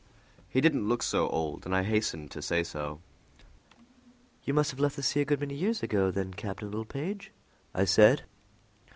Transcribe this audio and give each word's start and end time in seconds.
He 0.49 0.61
did 0.61 0.73
not 0.73 0.85
look 0.85 1.03
so 1.03 1.29
old, 1.29 1.63
and 1.63 1.75
I 1.75 1.83
hastened 1.83 2.31
to 2.31 2.41
say 2.41 2.63
so. 2.63 3.01
"You 4.43 4.51
must 4.51 4.71
have 4.71 4.79
left 4.79 4.95
the 4.95 5.03
sea 5.03 5.21
a 5.21 5.25
good 5.25 5.41
many 5.41 5.53
years 5.53 5.83
ago, 5.83 6.09
then, 6.09 6.33
Captain 6.33 6.69
Littlepage?" 6.71 7.31
I 7.75 7.85
said. 7.85 8.23